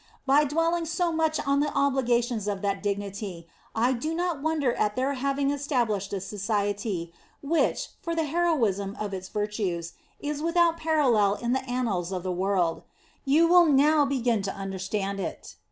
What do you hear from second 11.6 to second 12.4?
annals of the